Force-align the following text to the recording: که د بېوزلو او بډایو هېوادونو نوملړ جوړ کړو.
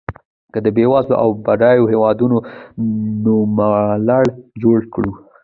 که 0.53 0.59
د 0.65 0.67
بېوزلو 0.75 1.15
او 1.23 1.29
بډایو 1.45 1.89
هېوادونو 1.93 2.37
نوملړ 3.23 4.25
جوړ 4.61 4.79
کړو. 4.93 5.11